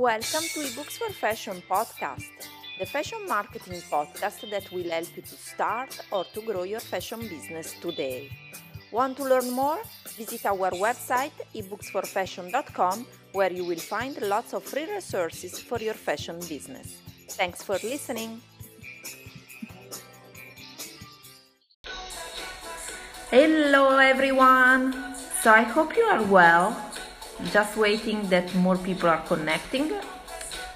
Welcome 0.00 0.44
to 0.54 0.60
eBooks 0.60 0.96
for 0.96 1.12
Fashion 1.12 1.62
podcast, 1.68 2.48
the 2.78 2.86
fashion 2.86 3.18
marketing 3.28 3.82
podcast 3.90 4.48
that 4.50 4.72
will 4.72 4.88
help 4.88 5.14
you 5.14 5.20
to 5.20 5.36
start 5.36 6.00
or 6.10 6.24
to 6.32 6.40
grow 6.40 6.62
your 6.62 6.80
fashion 6.80 7.20
business 7.20 7.74
today. 7.82 8.30
Want 8.90 9.18
to 9.18 9.24
learn 9.24 9.50
more? 9.50 9.78
Visit 10.16 10.46
our 10.46 10.70
website 10.70 11.36
ebooksforfashion.com 11.54 13.06
where 13.32 13.52
you 13.52 13.66
will 13.66 13.78
find 13.78 14.18
lots 14.22 14.54
of 14.54 14.64
free 14.64 14.90
resources 14.90 15.58
for 15.58 15.78
your 15.78 15.92
fashion 15.92 16.40
business. 16.48 16.96
Thanks 17.28 17.62
for 17.62 17.74
listening. 17.74 18.40
Hello 23.30 23.98
everyone. 23.98 25.14
So 25.42 25.50
I 25.50 25.60
hope 25.60 25.94
you 25.94 26.04
are 26.04 26.22
well 26.22 26.89
just 27.52 27.76
waiting 27.76 28.28
that 28.28 28.54
more 28.54 28.76
people 28.76 29.08
are 29.08 29.22
connecting. 29.26 29.92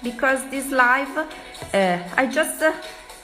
Because 0.03 0.47
this 0.49 0.71
live 0.71 1.17
uh, 1.17 1.97
i 2.17 2.25
just 2.27 2.61
uh, 2.61 2.73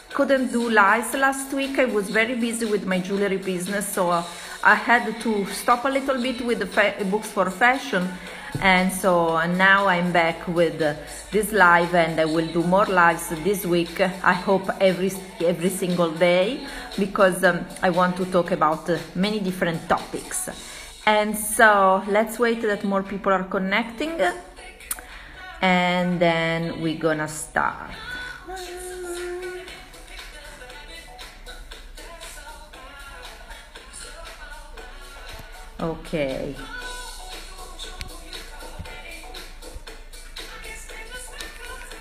couldn't 0.10 0.52
do 0.52 0.70
lives 0.70 1.14
last 1.14 1.54
week. 1.54 1.80
I 1.80 1.86
was 1.86 2.10
very 2.10 2.36
busy 2.36 2.66
with 2.66 2.86
my 2.86 3.00
jewelry 3.00 3.38
business 3.38 3.88
so 3.88 4.10
uh, 4.10 4.24
i 4.64 4.76
had 4.76 5.20
to 5.22 5.46
stop 5.46 5.86
a 5.86 5.90
little 5.90 6.22
bit 6.22 6.46
with 6.46 6.60
the 6.60 7.06
books 7.06 7.30
for 7.30 7.50
fashion. 7.50 8.08
And 8.62 8.92
so 8.92 9.46
now 9.48 9.88
i'm 9.88 10.12
back 10.12 10.48
with 10.48 10.82
uh, 10.82 10.96
this 11.32 11.52
live 11.52 11.96
and 11.96 12.20
i 12.20 12.26
will 12.26 12.48
do 12.48 12.64
more 12.64 12.86
lives 12.86 13.30
this 13.44 13.66
week. 13.66 14.02
I 14.02 14.34
hope 14.34 14.70
every 14.80 15.12
every 15.40 15.70
single 15.70 16.12
day 16.12 16.66
because 16.98 17.44
um, 17.44 17.66
i 17.82 17.90
want 17.90 18.18
to 18.18 18.26
talk 18.26 18.52
about 18.52 18.90
uh, 18.90 18.98
many 19.16 19.40
different 19.40 19.88
topics 19.88 20.50
and 21.06 21.38
so 21.38 22.04
let's 22.08 22.38
wait 22.38 22.62
that 22.62 22.84
more 22.84 23.04
people 23.04 23.32
are 23.32 23.44
connecting. 23.44 24.20
And 25.62 26.20
then 26.20 26.82
we're 26.82 26.98
gonna 26.98 27.28
start. 27.28 27.92
Okay. 35.80 36.56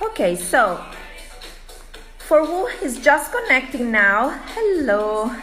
Okay 0.03 0.37
so 0.37 0.83
for 2.19 2.45
who 2.45 2.67
is 2.83 2.99
just 2.99 3.33
connecting 3.33 3.91
now 3.91 4.31
hello. 4.55 5.35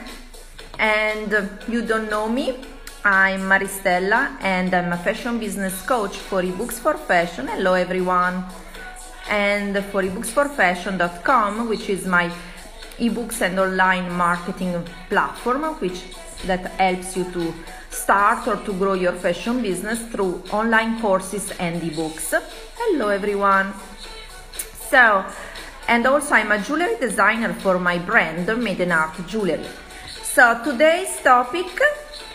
And 0.80 1.32
you 1.68 1.82
don't 1.82 2.10
know 2.10 2.30
me 2.30 2.64
I'm 3.10 3.44
Maristella 3.44 4.36
and 4.42 4.74
I'm 4.74 4.92
a 4.92 4.98
fashion 4.98 5.40
business 5.40 5.82
coach 5.84 6.18
for 6.18 6.42
eBooks 6.42 6.74
for 6.74 6.96
Fashion. 6.96 7.48
Hello 7.48 7.74
everyone. 7.74 8.44
And 9.30 9.78
for 9.86 10.04
ebooksforfashion.com, 10.04 11.70
which 11.70 11.88
is 11.88 12.06
my 12.06 12.30
ebooks 13.00 13.40
and 13.40 13.58
online 13.60 14.12
marketing 14.12 14.84
platform, 15.08 15.64
which 15.80 16.04
that 16.48 16.66
helps 16.72 17.16
you 17.16 17.24
to 17.32 17.54
start 17.90 18.46
or 18.46 18.58
to 18.58 18.74
grow 18.74 18.96
your 18.96 19.14
fashion 19.14 19.62
business 19.62 20.02
through 20.10 20.44
online 20.52 21.00
courses 21.00 21.54
and 21.62 21.82
ebooks. 21.82 22.34
Hello 22.76 23.08
everyone. 23.08 23.74
So, 24.90 25.24
and 25.88 26.06
also 26.06 26.36
I'm 26.36 26.52
a 26.52 26.60
jewelry 26.60 26.98
designer 27.00 27.54
for 27.54 27.80
my 27.80 28.00
brand 28.00 28.48
Made 28.62 28.82
in 28.82 28.92
Art 28.92 29.16
Jewelry. 29.28 29.66
So 30.24 30.62
today's 30.62 31.22
topic 31.24 31.68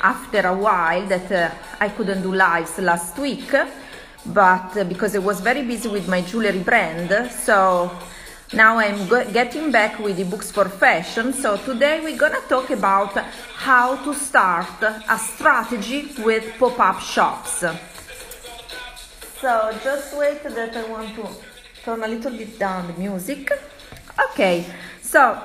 after 0.00 0.40
a 0.46 0.54
while 0.54 1.06
that 1.06 1.30
uh, 1.30 1.50
I 1.80 1.88
couldn't 1.88 2.22
do 2.22 2.34
lives 2.34 2.78
last 2.78 3.18
week, 3.18 3.50
but 4.26 4.76
uh, 4.76 4.84
because 4.84 5.14
I 5.14 5.18
was 5.18 5.40
very 5.40 5.62
busy 5.62 5.88
with 5.88 6.08
my 6.08 6.20
jewelry 6.22 6.60
brand, 6.60 7.30
so 7.30 7.90
now 8.52 8.78
I'm 8.78 9.08
getting 9.32 9.70
back 9.70 9.98
with 9.98 10.16
the 10.16 10.24
books 10.24 10.50
for 10.50 10.68
fashion. 10.68 11.32
So 11.32 11.56
today 11.56 12.00
we're 12.02 12.18
gonna 12.18 12.40
talk 12.48 12.70
about 12.70 13.16
how 13.56 13.96
to 14.04 14.14
start 14.14 14.82
a 14.82 15.18
strategy 15.18 16.10
with 16.18 16.44
pop-up 16.58 17.00
shops. 17.00 17.64
So 19.40 19.78
just 19.82 20.16
wait 20.16 20.42
that 20.42 20.76
I 20.76 20.84
want 20.84 21.14
to 21.16 21.28
turn 21.82 22.02
a 22.02 22.08
little 22.08 22.30
bit 22.30 22.58
down 22.58 22.86
the 22.86 22.92
music. 22.92 23.50
Okay, 24.30 24.66
so 25.00 25.36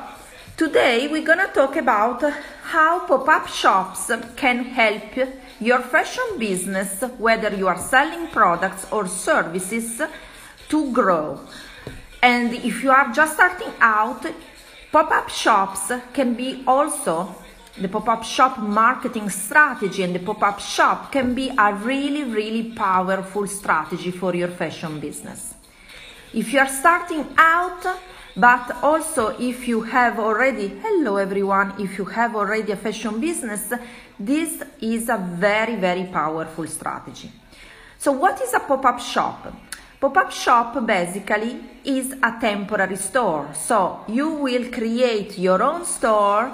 Today 0.57 1.07
we're 1.07 1.22
gonna 1.22 1.53
talk 1.53 1.75
about 1.75 2.23
how 2.63 3.06
pop-up 3.06 3.47
shops 3.47 4.12
can 4.35 4.63
help 4.63 5.16
your 5.59 5.81
fashion 5.84 6.40
business, 6.40 7.03
whether 7.19 7.56
you 7.56 7.68
are 7.68 7.78
selling 7.78 8.25
products 8.29 8.88
or 8.91 9.07
services, 9.07 10.01
to 10.67 10.91
grow. 10.91 11.40
And 12.23 12.56
if 12.56 12.81
you 12.81 12.90
are 12.90 13.13
just 13.13 13.35
starting 13.35 13.72
out, 13.79 14.25
pop-up 14.91 15.29
shops 15.29 15.91
can 16.12 16.34
be 16.34 16.63
also 16.66 17.35
the 17.79 17.88
pop-up 17.88 18.23
shop 18.23 18.57
marketing 18.57 19.29
strategy 19.29 20.01
and 20.01 20.16
the 20.16 20.19
pop-up 20.22 20.59
shop 20.59 21.12
can 21.12 21.35
be 21.35 21.51
a 21.56 21.75
really 21.75 22.23
really 22.23 22.72
powerful 22.72 23.46
strategy 23.46 24.09
for 24.09 24.34
your 24.34 24.50
fashion 24.50 25.00
business. 25.00 25.53
If 26.34 26.51
you 26.51 26.57
are 26.57 26.67
starting 26.67 27.28
out, 27.38 27.85
but 28.38 28.84
also 28.84 29.36
if 29.40 29.68
you 29.68 29.81
have 29.81 30.20
already 30.20 30.68
hello 30.68 31.18
everyone 31.18 31.74
if 31.80 31.98
you 31.98 32.06
have 32.06 32.36
already 32.36 32.72
a 32.72 32.75
fashion 32.75 33.20
business 33.20 33.74
this 34.20 34.64
is 34.80 35.09
a 35.09 35.18
very 35.18 35.75
very 35.75 36.06
powerful 36.06 36.66
strategy. 36.68 37.31
So 38.00 38.12
what 38.12 38.42
is 38.42 38.53
a 38.53 38.59
pop-up 38.59 39.00
shop? 39.00 39.53
Pop-up 40.00 40.31
shop 40.31 40.86
basically 40.86 41.59
is 41.84 42.14
a 42.14 42.38
temporary 42.40 42.96
store. 42.97 43.50
So 43.56 44.03
you 44.08 44.30
will 44.30 44.72
create 44.72 45.38
your 45.38 45.62
own 45.64 45.86
store 45.86 46.52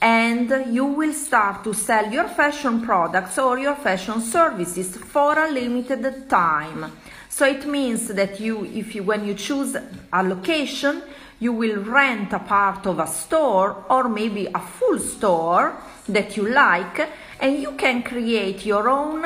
and 0.00 0.74
you 0.74 0.84
will 0.84 1.12
start 1.14 1.64
to 1.64 1.72
sell 1.72 2.12
your 2.12 2.28
fashion 2.28 2.82
products 2.82 3.38
or 3.38 3.58
your 3.58 3.76
fashion 3.76 4.20
services 4.20 4.96
for 4.96 5.38
a 5.38 5.50
limited 5.50 6.28
time. 6.28 6.92
So 7.28 7.46
it 7.46 7.66
means 7.66 8.08
that 8.08 8.40
you 8.40 8.64
if 8.66 8.94
you 8.94 9.02
when 9.02 9.24
you 9.24 9.34
choose 9.34 9.74
a 10.12 10.22
location 10.22 11.02
you 11.42 11.52
will 11.52 11.82
rent 11.82 12.32
a 12.32 12.38
part 12.38 12.86
of 12.86 13.00
a 13.00 13.06
store 13.06 13.84
or 13.90 14.08
maybe 14.08 14.46
a 14.46 14.60
full 14.60 14.98
store 15.00 15.74
that 16.08 16.36
you 16.36 16.48
like 16.48 17.08
and 17.40 17.60
you 17.60 17.72
can 17.72 18.00
create 18.00 18.64
your 18.64 18.88
own 18.88 19.24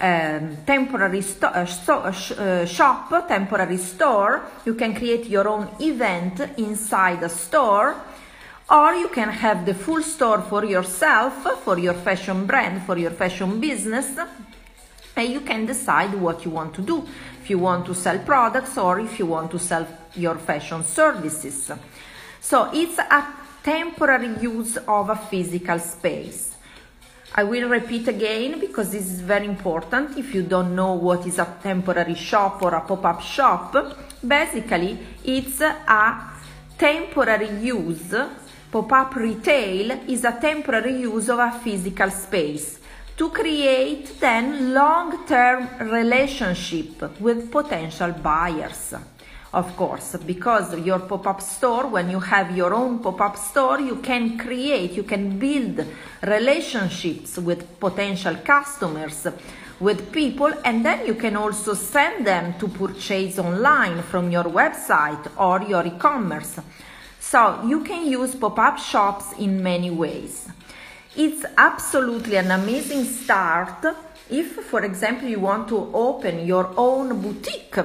um, 0.00 0.56
temporary 0.66 1.22
sto- 1.22 1.46
uh, 1.46 1.64
sto- 1.64 2.00
uh, 2.00 2.10
sh- 2.10 2.32
uh, 2.32 2.66
shop, 2.66 3.28
temporary 3.28 3.76
store. 3.76 4.42
You 4.66 4.74
can 4.74 4.96
create 4.96 5.26
your 5.26 5.46
own 5.46 5.68
event 5.78 6.40
inside 6.56 7.22
a 7.22 7.28
store, 7.28 7.94
or 8.68 8.94
you 8.94 9.08
can 9.08 9.28
have 9.28 9.64
the 9.64 9.74
full 9.74 10.02
store 10.02 10.42
for 10.42 10.64
yourself, 10.64 11.34
for 11.62 11.78
your 11.78 11.94
fashion 11.94 12.46
brand, 12.46 12.82
for 12.82 12.98
your 12.98 13.12
fashion 13.12 13.60
business, 13.60 14.18
and 15.14 15.28
you 15.28 15.42
can 15.42 15.66
decide 15.66 16.12
what 16.14 16.44
you 16.44 16.50
want 16.50 16.74
to 16.74 16.82
do. 16.82 17.06
If 17.44 17.50
you 17.50 17.58
want 17.58 17.84
to 17.84 17.94
sell 17.94 18.20
products 18.20 18.78
or 18.78 19.00
if 19.00 19.18
you 19.18 19.26
want 19.26 19.50
to 19.50 19.58
sell 19.58 19.86
your 20.16 20.36
fashion 20.36 20.82
services. 20.82 21.70
So 22.40 22.70
it's 22.72 22.98
a 22.98 23.34
temporary 23.62 24.34
use 24.40 24.78
of 24.78 25.10
a 25.10 25.16
physical 25.16 25.78
space. 25.78 26.56
I 27.34 27.44
will 27.44 27.68
repeat 27.68 28.08
again 28.08 28.60
because 28.60 28.92
this 28.92 29.12
is 29.12 29.20
very 29.20 29.44
important. 29.44 30.16
If 30.16 30.34
you 30.34 30.44
don't 30.44 30.74
know 30.74 30.94
what 30.94 31.26
is 31.26 31.38
a 31.38 31.58
temporary 31.62 32.14
shop 32.14 32.62
or 32.62 32.74
a 32.76 32.80
pop 32.80 33.04
up 33.04 33.20
shop, 33.20 33.76
basically 34.26 34.98
it's 35.22 35.60
a 35.60 36.30
temporary 36.78 37.60
use. 37.60 38.14
Pop 38.72 38.90
up 38.90 39.16
retail 39.16 39.90
is 40.08 40.24
a 40.24 40.32
temporary 40.40 40.98
use 40.98 41.28
of 41.28 41.40
a 41.40 41.60
physical 41.62 42.10
space 42.10 42.78
to 43.16 43.30
create 43.30 44.18
then 44.20 44.74
long 44.74 45.26
term 45.26 45.68
relationship 45.80 47.20
with 47.20 47.50
potential 47.50 48.12
buyers 48.12 48.94
of 49.52 49.76
course 49.76 50.16
because 50.26 50.76
your 50.80 50.98
pop-up 50.98 51.40
store 51.40 51.86
when 51.86 52.10
you 52.10 52.18
have 52.18 52.56
your 52.56 52.74
own 52.74 52.98
pop-up 52.98 53.36
store 53.36 53.80
you 53.80 53.96
can 53.96 54.36
create 54.36 54.92
you 54.92 55.04
can 55.04 55.38
build 55.38 55.86
relationships 56.22 57.38
with 57.38 57.78
potential 57.78 58.34
customers 58.44 59.28
with 59.80 60.12
people 60.12 60.52
and 60.64 60.84
then 60.84 61.06
you 61.06 61.14
can 61.14 61.36
also 61.36 61.74
send 61.74 62.26
them 62.26 62.54
to 62.58 62.68
purchase 62.68 63.38
online 63.38 64.02
from 64.02 64.30
your 64.30 64.44
website 64.44 65.28
or 65.36 65.62
your 65.68 65.84
e-commerce. 65.86 66.60
So 67.20 67.62
you 67.66 67.82
can 67.82 68.06
use 68.06 68.34
pop-up 68.34 68.78
shops 68.78 69.32
in 69.38 69.62
many 69.62 69.90
ways 69.90 70.48
it's 71.16 71.44
absolutely 71.56 72.36
an 72.36 72.50
amazing 72.50 73.04
start 73.04 73.84
if 74.30 74.52
for 74.66 74.84
example 74.84 75.28
you 75.28 75.40
want 75.40 75.68
to 75.68 75.90
open 75.94 76.46
your 76.46 76.72
own 76.76 77.20
boutique 77.20 77.78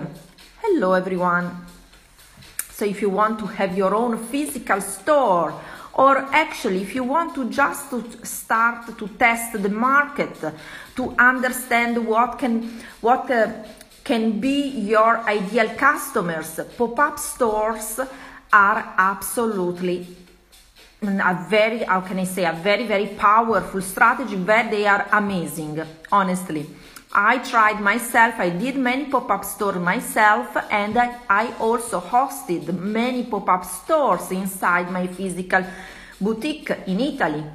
Hello 0.61 0.91
everyone. 0.91 1.65
So 2.71 2.83
if 2.83 3.01
you 3.01 3.09
want 3.09 3.39
to 3.39 3.45
have 3.45 3.77
your 3.77 3.95
own 3.95 4.17
physical 4.25 4.81
store 4.81 5.53
or 5.93 6.17
actually 6.33 6.81
if 6.81 6.93
you 6.93 7.03
want 7.05 7.33
to 7.35 7.49
just 7.49 7.89
to 7.91 8.03
start 8.25 8.97
to 8.97 9.07
test 9.17 9.53
the 9.53 9.69
market 9.69 10.35
to 10.95 11.15
understand 11.17 12.05
what 12.05 12.37
can 12.37 12.81
what 12.99 13.31
uh, 13.31 13.51
can 14.03 14.39
be 14.39 14.67
your 14.67 15.17
ideal 15.19 15.69
customers. 15.75 16.59
Pop-up 16.77 17.17
stores 17.17 17.99
are 18.51 18.93
absolutely 18.97 20.07
Mm, 21.01 21.21
a 21.21 21.47
very, 21.49 21.79
how 21.79 22.01
can 22.01 22.19
I 22.19 22.25
say, 22.25 22.43
a 22.43 22.51
very, 22.51 22.85
very 22.85 23.07
powerful 23.07 23.81
strategy 23.81 24.35
where 24.35 24.69
they 24.69 24.85
are 24.85 25.07
amazing, 25.13 25.81
honestly. 26.11 26.65
I 27.13 27.37
tried 27.37 27.79
myself, 27.79 28.35
I 28.37 28.49
did 28.49 28.75
many 28.75 29.05
pop-up 29.05 29.45
stores 29.45 29.77
myself 29.77 30.57
and 30.69 30.97
I, 30.97 31.17
I 31.29 31.53
also 31.57 32.01
hosted 32.01 32.77
many 32.77 33.23
pop-up 33.23 33.63
stores 33.63 34.29
inside 34.31 34.91
my 34.91 35.07
physical 35.07 35.63
boutique 36.19 36.69
in 36.85 36.99
Italy. 36.99 37.45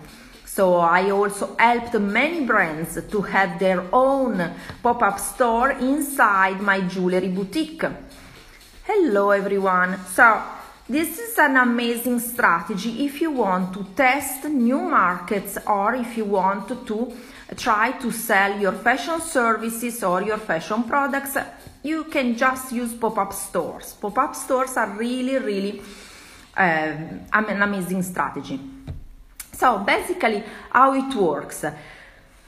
So 0.46 0.76
I 0.76 1.10
also 1.10 1.54
helped 1.58 1.94
many 2.00 2.46
brands 2.46 2.98
to 3.10 3.20
have 3.20 3.58
their 3.58 3.84
own 3.92 4.54
pop-up 4.82 5.20
store 5.20 5.72
inside 5.72 6.62
my 6.62 6.80
jewelry 6.80 7.28
boutique. 7.28 7.84
Hello 8.84 9.30
everyone. 9.30 9.98
So 10.06 10.42
this 10.86 11.18
is 11.18 11.38
an 11.38 11.56
amazing 11.56 12.20
strategy 12.20 13.06
if 13.06 13.20
you 13.20 13.30
want 13.30 13.72
to 13.72 13.84
test 13.96 14.44
new 14.44 14.78
markets 14.78 15.56
or 15.66 15.94
if 15.94 16.16
you 16.16 16.26
want 16.26 16.68
to 16.86 17.12
try 17.56 17.92
to 17.92 18.10
sell 18.10 18.60
your 18.60 18.72
fashion 18.72 19.18
services 19.20 20.04
or 20.04 20.22
your 20.22 20.36
fashion 20.36 20.82
products. 20.84 21.38
You 21.82 22.04
can 22.04 22.36
just 22.36 22.70
use 22.72 22.92
pop-up 22.94 23.32
stores. 23.32 23.94
Pop-up 23.94 24.34
stores 24.34 24.76
are 24.76 24.90
really, 24.90 25.38
really 25.38 25.82
uh, 26.56 26.92
an 27.32 27.62
amazing 27.62 28.02
strategy. 28.02 28.60
So 29.52 29.78
basically 29.78 30.44
how 30.70 30.92
it 30.92 31.14
works. 31.14 31.64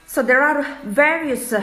So 0.07 0.23
there 0.23 0.43
are 0.43 0.79
various 0.85 1.55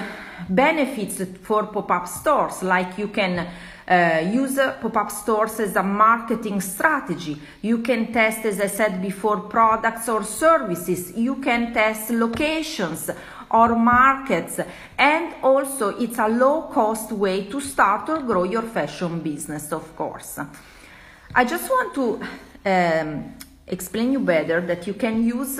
benefits 0.49 1.21
for 1.43 1.67
pop-up 1.67 2.07
stores 2.07 2.63
like 2.63 2.97
you 2.97 3.09
can 3.09 3.47
uh, 3.87 4.21
use 4.31 4.59
pop-up 4.81 5.11
stores 5.11 5.59
as 5.59 5.75
a 5.75 5.83
marketing 5.83 6.61
strategy. 6.61 7.39
You 7.61 7.79
can 7.79 8.13
test, 8.13 8.45
as 8.45 8.59
I 8.59 8.67
said 8.67 9.01
before, 9.01 9.41
products 9.41 10.07
or 10.07 10.23
services. 10.23 11.15
You 11.15 11.35
can 11.37 11.73
test 11.73 12.09
locations 12.11 13.09
or 13.51 13.75
markets. 13.75 14.59
And 14.97 15.35
also 15.43 15.97
it's 15.99 16.17
a 16.17 16.27
low 16.27 16.63
cost 16.63 17.11
way 17.11 17.45
to 17.45 17.61
start 17.61 18.09
or 18.09 18.19
grow 18.21 18.43
your 18.43 18.63
fashion 18.63 19.19
business, 19.19 19.71
of 19.71 19.95
course. 19.95 20.39
I 21.35 21.45
just 21.45 21.69
want 21.69 21.93
to 21.95 22.21
um, 22.65 23.33
explain 23.67 24.13
you 24.13 24.19
better 24.19 24.61
that 24.61 24.87
you 24.87 24.93
can 24.93 25.23
use 25.25 25.59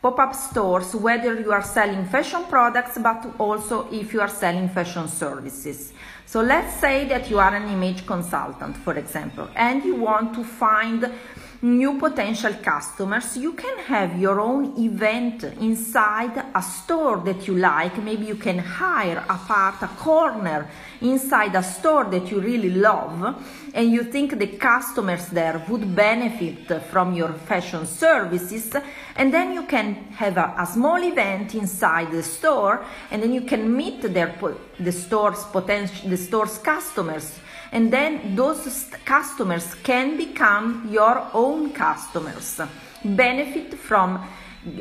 pop-up 0.00 0.34
stores 0.34 0.94
whether 0.94 1.40
you 1.40 1.50
are 1.50 1.62
selling 1.62 2.04
fashion 2.04 2.44
products 2.48 2.98
but 2.98 3.26
also 3.38 3.88
if 3.90 4.12
you 4.12 4.20
are 4.20 4.28
selling 4.28 4.68
fashion 4.68 5.08
services 5.08 5.92
so 6.28 6.42
let's 6.42 6.78
say 6.78 7.08
that 7.08 7.30
you 7.30 7.38
are 7.38 7.54
an 7.54 7.70
image 7.70 8.06
consultant 8.06 8.76
for 8.76 8.94
example 8.98 9.48
and 9.56 9.82
you 9.82 9.96
want 9.96 10.34
to 10.34 10.44
find 10.44 11.10
new 11.62 11.98
potential 11.98 12.54
customers, 12.62 13.36
you 13.36 13.52
can 13.52 13.78
have 13.78 14.18
your 14.18 14.40
own 14.40 14.78
event 14.78 15.42
inside 15.60 16.36
a 16.54 16.62
store 16.62 17.18
that 17.24 17.48
you 17.48 17.54
like. 17.54 18.00
Maybe 18.02 18.26
you 18.26 18.36
can 18.36 18.58
hire 18.58 19.24
a 19.28 19.36
part, 19.36 19.82
a 19.82 19.88
corner 19.88 20.70
inside 21.00 21.54
a 21.56 21.62
store 21.62 22.04
that 22.04 22.30
you 22.30 22.40
really 22.40 22.70
love, 22.70 23.44
and 23.74 23.90
you 23.90 24.04
think 24.04 24.38
the 24.38 24.46
customers 24.46 25.26
there 25.28 25.64
would 25.68 25.94
benefit 25.94 26.82
from 26.90 27.14
your 27.14 27.32
fashion 27.32 27.86
services. 27.86 28.74
And 29.16 29.34
then 29.34 29.52
you 29.52 29.64
can 29.64 29.94
have 30.12 30.36
a, 30.36 30.54
a 30.58 30.66
small 30.66 31.02
event 31.02 31.54
inside 31.54 32.12
the 32.12 32.22
store, 32.22 32.84
and 33.10 33.22
then 33.22 33.32
you 33.32 33.42
can 33.42 33.76
meet 33.76 34.02
their, 34.02 34.38
the 34.78 34.92
store's 34.92 35.44
potential, 35.44 36.08
the 36.08 36.16
store's 36.16 36.58
customers 36.58 37.40
and 37.72 37.92
then 37.92 38.34
those 38.34 38.86
customers 39.04 39.74
can 39.82 40.16
become 40.16 40.88
your 40.90 41.28
own 41.34 41.72
customers. 41.72 42.60
Benefit 43.04 43.74
from 43.74 44.26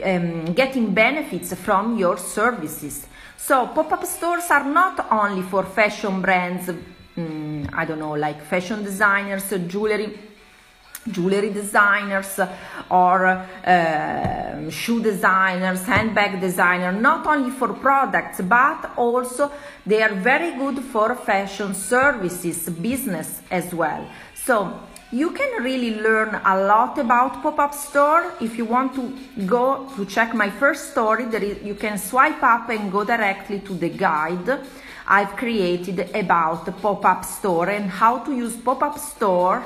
um, 0.03 0.45
getting 0.53 0.93
benefits 0.93 1.53
from 1.53 1.97
your 1.97 2.17
services. 2.17 3.05
So 3.37 3.67
pop-up 3.67 4.05
stores 4.05 4.49
are 4.49 4.63
not 4.63 5.11
only 5.11 5.43
for 5.43 5.63
fashion 5.63 6.21
brands 6.21 6.69
um, 7.17 7.67
i 7.73 7.83
don't 7.85 7.99
know 7.99 8.13
like 8.13 8.41
fashion 8.43 8.83
designers 8.83 9.49
jewelry 9.67 10.19
jewelry 11.11 11.51
designers 11.51 12.39
or 12.89 13.27
uh, 13.27 14.69
shoe 14.69 15.01
designers, 15.01 15.83
handbag 15.83 16.39
designer, 16.39 16.91
not 16.91 17.25
only 17.27 17.51
for 17.51 17.73
products, 17.73 18.41
but 18.41 18.91
also 18.97 19.51
they 19.85 20.01
are 20.01 20.13
very 20.13 20.57
good 20.57 20.79
for 20.83 21.15
fashion 21.15 21.73
services 21.73 22.69
business 22.69 23.41
as 23.51 23.73
well. 23.73 24.07
So 24.35 24.79
you 25.11 25.31
can 25.31 25.63
really 25.63 25.95
learn 25.95 26.35
a 26.43 26.57
lot 26.65 26.97
about 26.97 27.41
pop-up 27.41 27.73
store. 27.73 28.33
If 28.41 28.57
you 28.57 28.65
want 28.65 28.93
to 28.95 29.45
go 29.45 29.89
to 29.95 30.05
check 30.05 30.33
my 30.33 30.49
first 30.49 30.91
story, 30.91 31.25
there 31.25 31.43
is, 31.43 31.63
you 31.63 31.75
can 31.75 31.97
swipe 31.97 32.43
up 32.43 32.69
and 32.69 32.91
go 32.91 33.03
directly 33.03 33.59
to 33.59 33.73
the 33.73 33.89
guide 33.89 34.59
I've 35.09 35.37
created 35.37 36.13
about 36.13 36.65
pop-up 36.81 37.23
store 37.23 37.69
and 37.69 37.89
how 37.89 38.19
to 38.19 38.35
use 38.35 38.57
pop-up 38.57 38.99
store 38.99 39.63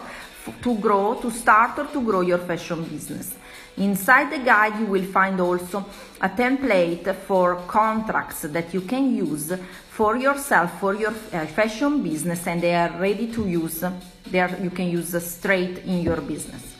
to 0.61 0.75
grow, 0.77 1.15
to 1.15 1.31
start 1.31 1.79
or 1.79 1.87
to 1.87 2.01
grow 2.01 2.21
your 2.21 2.39
fashion 2.39 2.83
business. 2.83 3.35
Inside 3.77 4.31
the 4.31 4.39
guide 4.39 4.79
you 4.79 4.85
will 4.85 5.05
find 5.05 5.39
also 5.39 5.85
a 6.19 6.29
template 6.29 7.15
for 7.15 7.55
contracts 7.67 8.41
that 8.41 8.73
you 8.73 8.81
can 8.81 9.15
use 9.15 9.53
for 9.89 10.17
yourself, 10.17 10.79
for 10.79 10.93
your 10.95 11.11
uh, 11.11 11.45
fashion 11.45 12.01
business 12.03 12.47
and 12.47 12.61
they 12.61 12.75
are 12.75 12.91
ready 12.99 13.27
to 13.27 13.47
use, 13.47 13.83
they 14.29 14.39
are, 14.39 14.55
you 14.61 14.69
can 14.69 14.89
use 14.89 15.15
straight 15.23 15.79
in 15.79 16.01
your 16.01 16.19
business. 16.21 16.75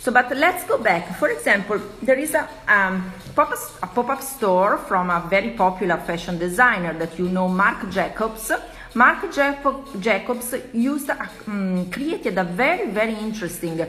So, 0.00 0.12
but 0.12 0.36
let's 0.36 0.64
go 0.64 0.76
back. 0.76 1.16
For 1.18 1.30
example, 1.30 1.80
there 2.02 2.18
is 2.18 2.34
a, 2.34 2.46
um, 2.68 3.10
pop-up, 3.34 3.58
a 3.82 3.86
pop-up 3.86 4.20
store 4.20 4.76
from 4.76 5.08
a 5.08 5.26
very 5.30 5.50
popular 5.50 5.96
fashion 5.96 6.38
designer 6.38 6.92
that 6.98 7.18
you 7.18 7.28
know, 7.28 7.48
Marc 7.48 7.88
Jacobs, 7.90 8.52
Marc 8.94 9.28
Jacobs 10.00 10.54
used 10.72 11.10
um, 11.10 11.90
created 11.90 12.38
a 12.38 12.44
very 12.44 12.90
very 12.90 13.14
interesting 13.14 13.84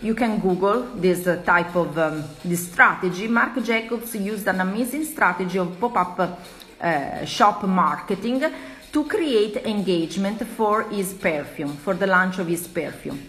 you 0.00 0.14
can 0.14 0.38
google 0.38 0.82
this 0.94 1.24
type 1.44 1.74
of 1.74 1.96
um, 1.98 2.24
this 2.44 2.70
strategy. 2.70 3.26
Marc 3.28 3.62
Jacobs 3.62 4.14
used 4.14 4.46
an 4.46 4.60
amazing 4.60 5.04
strategy 5.04 5.58
of 5.58 5.78
pop-up 5.80 6.40
uh, 6.80 7.24
shop 7.24 7.64
marketing 7.64 8.44
to 8.92 9.04
create 9.04 9.56
engagement 9.66 10.46
for 10.46 10.84
his 10.84 11.14
perfume 11.14 11.76
for 11.76 11.94
the 11.94 12.06
launch 12.06 12.38
of 12.38 12.46
his 12.46 12.66
perfume. 12.66 13.28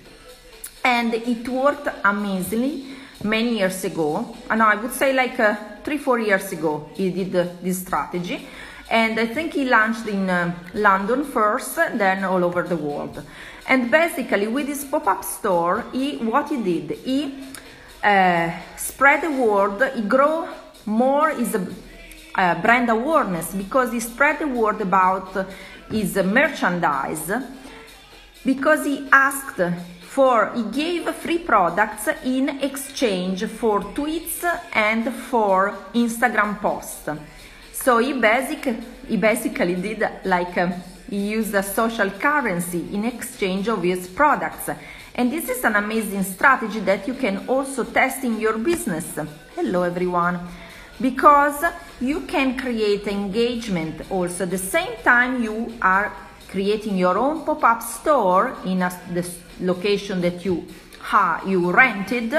And 0.84 1.14
it 1.14 1.48
worked 1.48 1.88
amazingly 2.04 2.86
many 3.24 3.58
years 3.58 3.84
ago. 3.84 4.36
And 4.50 4.62
i 4.62 4.76
would 4.76 4.94
say 4.94 5.14
like 5.14 5.40
uh, 5.40 5.56
three 5.84 5.98
four 5.98 6.20
years 6.20 6.52
ago 6.52 6.90
he 6.94 7.10
did 7.12 7.36
uh, 7.36 7.48
this 7.62 7.82
strategy 7.82 8.48
and 8.90 9.20
I 9.20 9.28
think 9.28 9.54
he 9.54 9.66
launched 9.66 10.08
in 10.08 10.30
uh, 10.30 10.54
London 10.74 11.24
first, 11.24 11.76
then 11.76 12.24
all 12.24 12.44
over 12.44 12.64
the 12.64 12.76
world. 12.76 13.24
And 13.68 13.92
basically, 13.92 14.48
with 14.48 14.68
his 14.68 14.84
pop-up 14.84 15.24
store, 15.24 15.86
he 15.92 16.18
what 16.18 16.50
he 16.50 16.58
did, 16.62 16.98
he 17.06 17.44
uh, 18.04 18.52
spread 18.76 19.22
the 19.22 19.32
word, 19.32 19.92
he 19.96 20.02
grew 20.02 20.48
more 20.86 21.30
his 21.30 21.56
uh, 21.56 22.62
brand 22.62 22.90
awareness 22.90 23.54
because 23.54 23.92
he 23.92 24.00
spread 24.00 24.40
the 24.40 24.48
word 24.48 24.82
about 24.82 25.48
his 25.92 26.16
merchandise 26.16 27.32
because 28.44 28.86
he 28.86 29.08
asked 29.12 29.62
for 30.02 30.52
he 30.56 30.64
gave 30.64 31.14
free 31.16 31.38
products 31.38 32.08
in 32.24 32.50
exchange 32.62 33.46
for 33.46 33.82
tweets 33.82 34.44
and 34.74 35.14
for 35.14 35.76
Instagram 35.94 36.60
posts. 36.60 37.10
So 37.82 38.00
he, 38.00 38.12
basic, 38.12 38.76
he 39.08 39.16
basically 39.16 39.76
did 39.76 40.06
like 40.26 40.58
um, 40.58 40.74
he 41.10 41.30
used 41.30 41.56
a 41.56 41.64
social 41.64 42.10
currency 42.10 42.94
in 42.94 43.06
exchange 43.06 43.70
of 43.70 43.82
his 43.82 44.06
products. 44.06 44.70
And 45.16 45.32
this 45.32 45.48
is 45.48 45.64
an 45.64 45.78
amazing 45.78 46.24
strategy 46.24 46.82
that 46.82 47.08
you 47.08 47.14
can 47.14 47.48
also 47.48 47.86
test 47.86 48.26
in 48.26 48.38
your 48.38 48.58
business. 48.58 49.18
Hello 49.56 49.84
everyone. 49.84 50.42
Because 51.00 51.64
you 52.02 52.22
can 52.22 52.60
create 52.60 53.08
engagement 53.08 54.12
also 54.12 54.44
at 54.44 54.50
the 54.50 54.58
same 54.58 54.98
time 55.02 55.42
you 55.42 55.74
are 55.82 56.12
creating 56.50 56.98
your 56.98 57.18
own 57.18 57.46
pop-up 57.46 57.82
store 57.82 58.58
in 58.66 58.82
a, 58.82 59.02
the 59.14 59.26
location 59.62 60.20
that 60.20 60.44
you 60.44 60.68
ha, 61.00 61.42
you 61.48 61.72
rented 61.72 62.34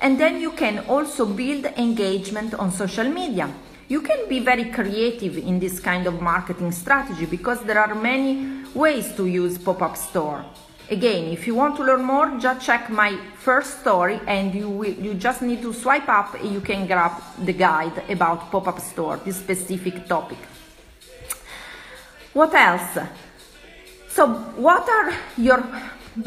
and 0.00 0.18
then 0.18 0.40
you 0.40 0.50
can 0.50 0.80
also 0.88 1.24
build 1.24 1.66
engagement 1.76 2.54
on 2.54 2.72
social 2.72 3.08
media 3.08 3.48
you 3.92 4.00
can 4.00 4.26
be 4.26 4.40
very 4.40 4.66
creative 4.78 5.36
in 5.36 5.60
this 5.60 5.78
kind 5.78 6.06
of 6.06 6.14
marketing 6.22 6.72
strategy 6.72 7.26
because 7.26 7.60
there 7.68 7.78
are 7.78 7.94
many 7.94 8.32
ways 8.74 9.14
to 9.18 9.26
use 9.26 9.58
pop-up 9.58 9.98
store. 9.98 10.42
Again, 10.88 11.24
if 11.36 11.46
you 11.46 11.54
want 11.54 11.76
to 11.76 11.82
learn 11.84 12.02
more, 12.02 12.26
just 12.38 12.64
check 12.64 12.88
my 12.88 13.12
first 13.46 13.80
story 13.80 14.18
and 14.26 14.54
you 14.54 14.68
will, 14.70 14.94
you 15.06 15.12
just 15.12 15.42
need 15.42 15.60
to 15.60 15.74
swipe 15.74 16.08
up 16.08 16.34
and 16.40 16.50
you 16.56 16.62
can 16.62 16.86
grab 16.86 17.12
the 17.44 17.52
guide 17.52 17.96
about 18.08 18.50
pop-up 18.50 18.80
store, 18.80 19.18
this 19.26 19.36
specific 19.36 20.06
topic. 20.08 20.38
What 22.32 22.54
else? 22.54 22.96
So, 24.08 24.26
what 24.66 24.88
are 24.88 25.12
your 25.36 25.60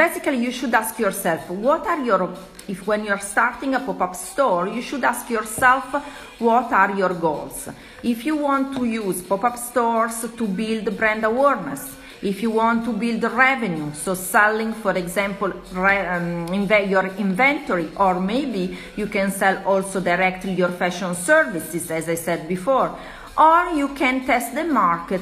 basically 0.03 0.37
you 0.37 0.51
should 0.51 0.73
ask 0.73 0.97
yourself 0.99 1.49
what 1.49 1.85
are 1.85 2.01
your 2.03 2.29
if 2.67 2.87
when 2.87 3.05
you're 3.05 3.19
starting 3.19 3.75
a 3.75 3.79
pop-up 3.79 4.15
store 4.15 4.67
you 4.67 4.81
should 4.81 5.03
ask 5.03 5.29
yourself 5.29 5.85
what 6.39 6.71
are 6.73 6.95
your 6.95 7.13
goals? 7.13 7.69
If 8.03 8.25
you 8.25 8.35
want 8.35 8.75
to 8.77 8.85
use 8.85 9.21
pop-up 9.21 9.57
stores 9.57 10.25
to 10.37 10.47
build 10.47 10.97
brand 10.97 11.23
awareness 11.23 11.95
if 12.21 12.41
you 12.41 12.49
want 12.49 12.85
to 12.85 12.93
build 12.93 13.23
revenue 13.23 13.91
so 13.93 14.13
selling 14.13 14.73
for 14.73 14.97
example 14.97 15.53
um, 15.75 16.47
your 16.53 17.05
inventory 17.17 17.89
or 17.97 18.19
maybe 18.19 18.77
you 18.95 19.07
can 19.07 19.31
sell 19.31 19.61
also 19.65 19.99
directly 19.99 20.53
your 20.53 20.69
fashion 20.69 21.13
services 21.13 21.91
as 21.91 22.09
i 22.09 22.15
said 22.15 22.47
before. 22.47 22.97
Or 23.37 23.71
you 23.71 23.89
can 23.89 24.25
test 24.25 24.55
the 24.55 24.63
market 24.63 25.21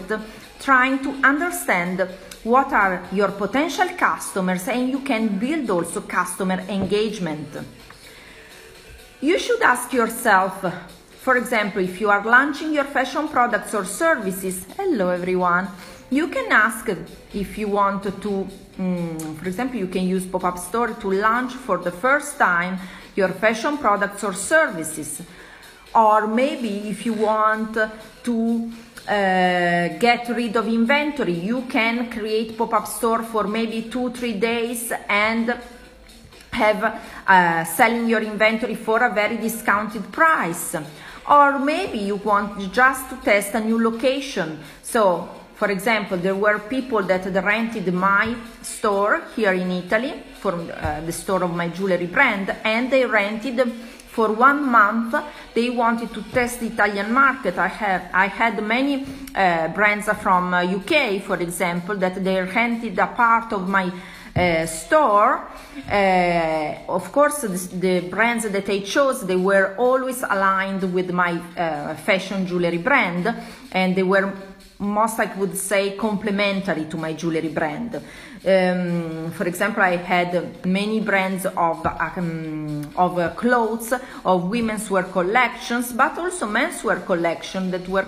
trying 0.60 1.00
to 1.00 1.10
understand 1.28 2.08
what 2.44 2.74
are 2.74 3.04
your 3.14 3.30
potential 3.30 3.88
customers 3.98 4.68
and 4.68 4.90
you 4.90 5.00
can 5.00 5.40
build 5.40 5.70
also 5.70 6.02
customer 6.02 6.60
engagement. 6.68 7.48
You 9.22 9.40
should 9.40 9.62
ask 9.62 9.94
yourself, 9.94 10.66
for 11.22 11.38
example, 11.38 11.82
if 11.82 12.02
you 12.02 12.10
are 12.10 12.24
launching 12.26 12.74
your 12.74 12.84
fashion 12.84 13.30
products 13.30 13.74
or 13.74 13.86
services, 13.86 14.66
hello 14.76 15.10
everyone, 15.10 15.70
you 16.10 16.28
can 16.28 16.52
ask 16.52 16.90
if 17.34 17.58
you 17.58 17.70
want 17.70 18.04
to, 18.22 18.48
um, 18.78 19.36
for 19.40 19.48
example, 19.48 19.80
you 19.80 19.88
can 19.88 20.06
use 20.06 20.26
pop 20.26 20.44
up 20.44 20.58
store 20.58 20.90
to 20.90 21.12
launch 21.12 21.54
for 21.54 21.78
the 21.78 21.92
first 21.92 22.38
time 22.38 22.78
your 23.16 23.30
fashion 23.30 23.78
products 23.78 24.24
or 24.24 24.34
services. 24.34 25.22
Or 25.96 26.28
maybe 26.28 26.90
if 26.90 27.06
you 27.06 27.14
want 27.14 27.78
to 28.24 28.72
uh, 29.08 29.98
get 30.00 30.30
rid 30.30 30.56
of 30.56 30.68
inventory. 30.68 31.34
You 31.34 31.64
can 31.64 32.10
create 32.10 32.58
pop-up 32.58 32.88
store 32.88 33.24
for 33.24 33.46
maybe 33.46 33.84
two, 33.84 34.12
three 34.12 34.34
days 34.34 34.92
and 35.10 35.58
have 36.52 37.02
uh, 37.28 37.64
selling 37.66 38.08
your 38.08 38.22
inventory 38.22 38.76
for 38.76 39.04
a 39.04 39.14
very 39.14 39.38
discounted 39.38 40.12
price. 40.12 40.76
Or 41.30 41.60
maybe 41.60 42.00
you 42.00 42.16
want 42.18 42.72
just 42.72 43.10
to 43.10 43.16
test 43.18 43.56
a 43.56 43.60
new 43.60 43.82
location. 43.82 44.60
So, 44.82 45.30
for 45.56 45.72
example, 45.72 46.18
there 46.18 46.36
were 46.36 46.60
people 46.60 47.02
that 47.04 47.26
rented 47.44 47.94
my 47.94 48.36
store 48.62 49.24
here 49.36 49.54
in 49.54 49.72
Italy 49.72 50.14
for 50.40 50.54
uh, 50.54 51.02
the 51.06 51.12
store 51.12 51.44
of 51.44 51.56
my 51.56 51.70
jewelry 51.70 52.08
brand 52.08 52.54
and 52.64 52.92
they 52.92 53.06
rented 53.06 53.72
for 54.14 54.32
one 54.32 54.64
month 54.70 55.16
they 55.54 55.70
wanted 55.72 56.14
to 56.14 56.22
test 56.32 56.60
the 56.60 56.68
Italian 56.68 57.12
market. 57.12 57.58
I 57.58 57.68
had 57.68 58.10
I 58.14 58.28
had 58.28 58.64
many 58.64 59.06
uh, 59.36 59.70
brands 59.70 60.08
from 60.22 60.54
uh, 60.54 60.64
UK, 60.64 61.22
for 61.24 61.38
example, 61.42 61.96
that 61.98 62.24
they 62.24 62.42
rented 62.42 62.98
a 63.00 63.08
part 63.08 63.52
of 63.54 63.68
my 63.68 63.92
uh, 64.36 64.66
store. 64.68 65.48
Uh, 65.90 66.76
of 66.90 67.12
course, 67.12 67.42
the, 67.42 67.78
the, 67.78 68.00
brands 68.10 68.50
that 68.50 68.70
I 68.70 68.80
chose 68.80 69.26
they 69.26 69.36
were 69.36 69.76
always 69.78 70.22
aligned 70.24 70.94
with 70.94 71.12
my 71.12 71.34
uh, 71.34 71.96
fashion 71.96 72.46
jewelry 72.46 72.78
brand, 72.78 73.34
and 73.72 73.96
they 73.96 74.04
were 74.04 74.32
most 74.80 75.20
I 75.20 75.34
would 75.36 75.58
say 75.58 75.96
complementary 75.96 76.86
to 76.86 76.98
my 76.98 77.14
jewelry 77.14 77.50
brand. 77.50 78.02
Um, 78.46 79.32
for 79.32 79.48
example, 79.48 79.82
I 79.82 79.96
had 79.96 80.66
many 80.66 81.00
brands 81.00 81.46
of 81.46 81.86
um, 81.86 82.92
of 82.98 83.38
clothes, 83.38 83.94
of 84.26 84.50
women's 84.50 84.90
wear 84.90 85.04
collections, 85.04 85.94
but 85.94 86.18
also 86.18 86.48
menswear 86.48 87.06
collection 87.06 87.72
that 87.72 87.88
were 87.88 88.06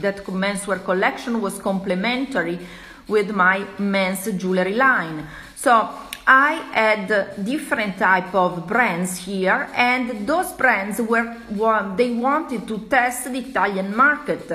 that 0.00 0.24
menswear 0.24 0.82
collection 0.82 1.42
was 1.42 1.58
complementary 1.58 2.58
with 3.06 3.30
my 3.30 3.66
men's 3.78 4.24
jewelry 4.38 4.74
line. 4.74 5.26
So 5.54 5.90
I 6.26 6.52
had 6.72 7.44
different 7.44 7.98
type 7.98 8.34
of 8.34 8.66
brands 8.66 9.18
here, 9.18 9.68
and 9.74 10.26
those 10.26 10.52
brands 10.52 10.98
were, 10.98 11.36
were 11.50 11.92
they 11.94 12.10
wanted 12.12 12.66
to 12.68 12.78
test 12.88 13.30
the 13.30 13.38
Italian 13.38 13.94
market. 13.94 14.50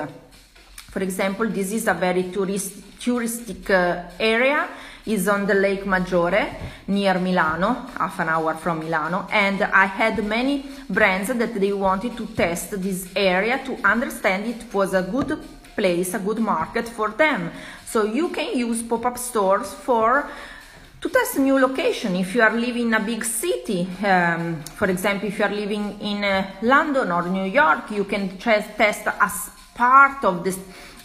For 0.90 1.00
example, 1.00 1.46
this 1.46 1.70
is 1.70 1.86
a 1.86 1.94
very 1.94 2.24
tourist, 2.24 2.98
touristic 2.98 3.70
uh, 3.70 4.10
area 4.18 4.66
is 5.06 5.28
on 5.28 5.46
the 5.46 5.54
Lake 5.54 5.84
Maggiore 5.84 6.54
near 6.86 7.18
Milano, 7.18 7.86
half 7.98 8.18
an 8.20 8.28
hour 8.28 8.54
from 8.54 8.80
Milano, 8.80 9.26
and 9.30 9.62
I 9.62 9.86
had 9.86 10.24
many 10.24 10.66
brands 10.88 11.28
that 11.28 11.54
they 11.54 11.72
wanted 11.72 12.16
to 12.16 12.26
test 12.26 12.80
this 12.82 13.08
area 13.16 13.60
to 13.64 13.76
understand 13.84 14.46
it 14.46 14.72
was 14.72 14.94
a 14.94 15.02
good 15.02 15.38
place, 15.74 16.14
a 16.14 16.18
good 16.18 16.38
market 16.38 16.88
for 16.88 17.10
them. 17.10 17.50
So 17.86 18.04
you 18.04 18.28
can 18.28 18.56
use 18.56 18.82
pop-up 18.82 19.18
stores 19.18 19.72
for 19.72 20.28
to 21.00 21.08
test 21.08 21.38
new 21.38 21.58
location 21.58 22.14
if 22.16 22.34
you 22.34 22.42
are 22.42 22.54
living 22.54 22.88
in 22.88 22.94
a 22.94 23.00
big 23.00 23.24
city 23.24 23.88
um, 24.04 24.62
for 24.76 24.90
example 24.90 25.28
if 25.28 25.38
you 25.38 25.44
are 25.46 25.54
living 25.54 25.98
in 26.00 26.22
uh, 26.22 26.50
london 26.60 27.10
or 27.10 27.26
new 27.26 27.44
york 27.44 27.90
you 27.90 28.04
can 28.04 28.36
test 28.36 28.68
as 28.78 29.50
part 29.74 30.22
of 30.24 30.44
this 30.44 30.58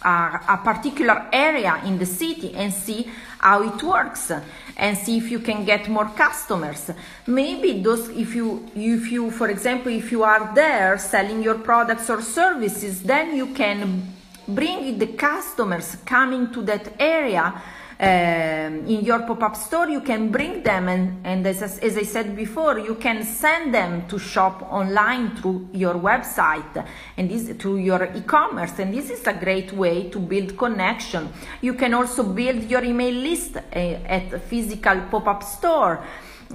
uh, 0.06 0.38
a 0.48 0.56
particular 0.58 1.26
area 1.32 1.82
in 1.84 1.98
the 1.98 2.06
city 2.06 2.54
and 2.54 2.72
see 2.72 3.10
how 3.38 3.62
it 3.62 3.82
works 3.82 4.30
and 4.76 4.96
see 4.96 5.16
if 5.18 5.30
you 5.30 5.40
can 5.40 5.64
get 5.64 5.88
more 5.88 6.08
customers. 6.16 6.90
Maybe 7.26 7.82
those 7.82 8.08
if 8.10 8.34
you 8.34 8.64
if 8.74 9.10
you 9.10 9.30
for 9.30 9.48
example 9.48 9.90
if 9.92 10.12
you 10.12 10.22
are 10.22 10.54
there 10.54 10.96
selling 10.98 11.42
your 11.42 11.58
products 11.58 12.08
or 12.08 12.22
services 12.22 13.02
then 13.02 13.36
you 13.36 13.48
can 13.48 14.14
bring 14.46 14.98
the 14.98 15.08
customers 15.08 15.96
coming 16.04 16.52
to 16.52 16.62
that 16.62 16.92
area 17.00 17.60
um, 17.98 18.86
in 18.86 19.04
your 19.04 19.20
pop-up 19.20 19.56
store 19.56 19.88
you 19.88 20.00
can 20.00 20.30
bring 20.30 20.62
them 20.62 20.88
and, 20.88 21.24
and 21.24 21.46
as, 21.46 21.62
as 21.62 21.96
i 21.96 22.02
said 22.02 22.36
before 22.36 22.78
you 22.78 22.94
can 22.96 23.22
send 23.24 23.72
them 23.74 24.06
to 24.06 24.18
shop 24.18 24.62
online 24.70 25.34
through 25.36 25.68
your 25.72 25.94
website 25.94 26.86
and 27.16 27.30
this 27.30 27.56
through 27.56 27.76
your 27.76 28.04
e-commerce. 28.14 28.78
And 28.78 28.92
this 28.92 29.10
is 29.10 29.26
a 29.26 29.32
great 29.32 29.72
way 29.72 30.08
to 30.10 30.18
build 30.18 30.56
connection. 30.56 31.28
You 31.60 31.74
can 31.74 31.94
also 31.94 32.22
build 32.22 32.64
your 32.64 32.84
email 32.84 33.14
list 33.14 33.56
uh, 33.56 33.60
at 33.70 34.42
physical 34.42 35.02
pop-up 35.10 35.42
store 35.42 36.04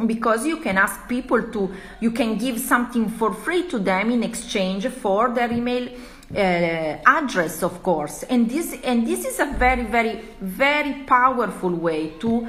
because 0.06 0.46
you 0.46 0.58
can 0.58 0.78
ask 0.78 1.08
people 1.08 1.42
to 1.52 1.70
you 2.00 2.12
can 2.12 2.38
give 2.38 2.58
something 2.58 3.10
for 3.10 3.34
free 3.34 3.68
to 3.68 3.78
them 3.78 4.10
in 4.10 4.24
exchange 4.24 4.88
for 4.88 5.34
their 5.34 5.52
email 5.52 5.90
address 6.36 7.64
of 7.64 7.82
course. 7.84 8.24
And 8.24 8.50
this 8.50 8.76
and 8.84 9.06
this 9.08 9.26
is 9.26 9.40
a 9.40 9.54
very 9.58 9.84
very 9.84 10.22
very 10.40 10.94
powerful 11.06 11.72
way 11.72 12.10
to 12.20 12.48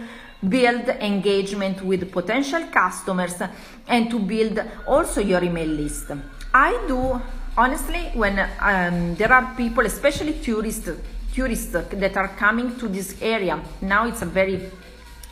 build 0.48 0.88
engagement 0.88 1.82
with 1.82 2.10
potential 2.10 2.64
customers 2.72 3.40
and 3.86 4.10
to 4.10 4.18
build 4.18 4.58
also 4.86 5.20
your 5.20 5.42
email 5.42 5.68
list. 5.68 6.10
I 6.52 6.84
do 6.88 7.20
honestly 7.56 8.10
when 8.14 8.38
um, 8.60 9.14
there 9.16 9.32
are 9.32 9.54
people 9.56 9.84
especially 9.86 10.34
tourists 10.34 10.90
tourists 11.34 11.72
that 11.72 12.16
are 12.16 12.28
coming 12.28 12.76
to 12.78 12.88
this 12.88 13.20
area 13.20 13.62
now 13.80 14.06
it's 14.06 14.22
a 14.22 14.26
very 14.26 14.70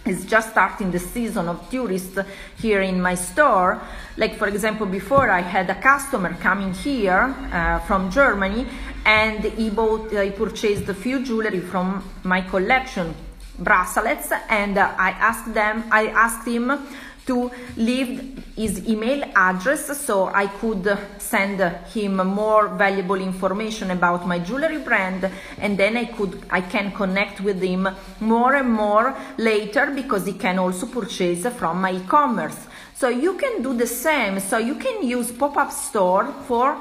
it's 0.06 0.24
just 0.24 0.50
starting 0.50 0.90
the 0.90 0.98
season 0.98 1.48
of 1.48 1.68
tourists 1.70 2.18
here 2.58 2.80
in 2.80 3.00
my 3.02 3.14
store. 3.14 3.80
Like 4.16 4.36
for 4.36 4.48
example, 4.48 4.86
before 4.86 5.30
I 5.30 5.40
had 5.40 5.68
a 5.68 5.80
customer 5.80 6.34
coming 6.40 6.72
here 6.72 7.34
uh, 7.52 7.80
from 7.80 8.10
Germany, 8.10 8.66
and 9.04 9.44
he 9.44 9.70
bought, 9.70 10.12
uh, 10.14 10.22
he 10.22 10.30
purchased 10.30 10.88
a 10.88 10.94
few 10.94 11.22
jewelry 11.22 11.60
from 11.60 12.02
my 12.22 12.40
collection, 12.40 13.14
bracelets, 13.58 14.32
and 14.48 14.78
uh, 14.78 14.94
I 14.98 15.10
asked 15.10 15.52
them, 15.52 15.84
I 15.90 16.08
asked 16.08 16.46
him 16.46 16.70
to 17.30 17.50
leave 17.76 18.42
his 18.56 18.88
email 18.88 19.22
address 19.36 19.82
so 20.06 20.26
I 20.26 20.46
could 20.60 20.86
send 21.18 21.60
him 21.94 22.14
more 22.16 22.68
valuable 22.68 23.20
information 23.30 23.90
about 23.92 24.26
my 24.26 24.38
jewelry 24.40 24.78
brand 24.78 25.30
and 25.58 25.78
then 25.78 25.96
I 25.96 26.06
could 26.16 26.32
I 26.50 26.62
can 26.74 26.90
connect 27.00 27.40
with 27.40 27.60
him 27.62 27.88
more 28.20 28.54
and 28.56 28.70
more 28.84 29.06
later 29.38 29.84
because 30.00 30.26
he 30.26 30.34
can 30.46 30.58
also 30.58 30.86
purchase 30.86 31.46
from 31.60 31.80
my 31.80 31.92
e-commerce. 31.92 32.60
So 33.00 33.08
you 33.08 33.32
can 33.42 33.62
do 33.62 33.72
the 33.74 33.86
same. 33.86 34.40
So 34.40 34.58
you 34.58 34.74
can 34.74 34.96
use 35.16 35.32
pop-up 35.32 35.70
store 35.72 36.26
for 36.48 36.76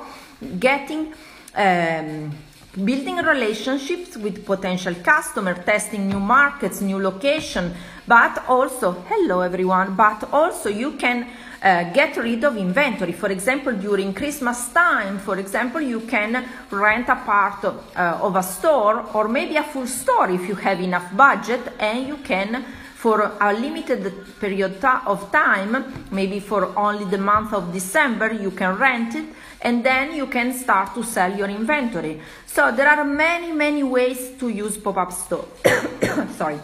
getting 0.68 1.14
um, 1.56 2.32
building 2.76 3.18
relationships 3.18 4.18
with 4.18 4.46
potential 4.46 4.96
customer, 4.96 5.54
testing 5.54 6.10
new 6.10 6.20
markets, 6.20 6.82
new 6.82 7.00
location, 7.00 7.74
but 8.10 8.44
also, 8.48 8.92
hello 9.08 9.42
everyone, 9.42 9.94
but 9.96 10.34
also 10.34 10.68
you 10.68 10.94
can 10.94 11.28
uh, 11.62 11.84
get 11.94 12.18
rid 12.18 12.44
of 12.44 12.58
inventory. 12.58 13.12
For 13.12 13.30
example, 13.30 13.74
during 13.74 14.16
Christmas 14.16 14.70
time, 14.74 15.20
for 15.20 15.38
example, 15.38 15.80
you 15.80 16.00
can 16.02 16.44
rent 16.72 17.08
a 17.08 17.18
part 17.18 17.64
of, 17.64 17.76
uh, 17.96 18.18
of 18.20 18.36
a 18.36 18.42
store 18.42 19.06
or 19.14 19.28
maybe 19.28 19.58
a 19.58 19.64
full 19.64 19.86
store 19.86 20.32
if 20.32 20.48
you 20.48 20.56
have 20.56 20.82
enough 20.82 21.16
budget 21.16 21.62
and 21.80 22.08
you 22.08 22.18
can 22.18 22.66
for 22.96 23.32
a 23.40 23.54
limited 23.54 24.12
period 24.40 24.84
of 24.84 25.32
time, 25.32 26.08
maybe 26.12 26.40
for 26.40 26.78
only 26.78 27.06
the 27.06 27.18
month 27.18 27.54
of 27.54 27.72
December, 27.72 28.34
you 28.34 28.52
can 28.52 28.76
rent 28.76 29.14
it 29.14 29.26
and 29.62 29.86
then 29.86 30.16
you 30.16 30.26
can 30.26 30.52
start 30.52 30.96
to 30.96 31.04
sell 31.04 31.32
your 31.38 31.48
inventory. 31.48 32.20
So 32.48 32.72
there 32.72 32.90
are 32.90 33.06
many, 33.06 33.52
many 33.52 33.84
ways 33.84 34.32
to 34.40 34.50
use 34.50 34.78
pop-up 34.78 35.14
store. 35.14 35.46
Sorry. 36.36 36.60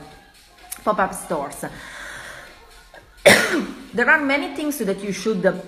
Pop-up 0.86 1.14
stores. 1.14 1.66
there 3.94 4.10
are 4.10 4.22
many 4.22 4.56
things 4.56 4.78
that 4.78 5.04
you 5.04 5.12
should 5.12 5.62